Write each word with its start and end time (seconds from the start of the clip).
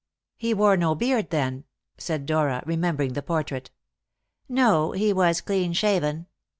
"He 0.35 0.55
wore 0.55 0.77
no 0.77 0.95
beard 0.95 1.29
then?" 1.29 1.63
said 1.99 2.25
Dora, 2.25 2.63
remembering 2.65 3.13
the 3.13 3.21
portrait. 3.21 3.69
"No; 4.49 4.93
he 4.93 5.13
was 5.13 5.41
clean 5.41 5.73
shaven. 5.73 6.25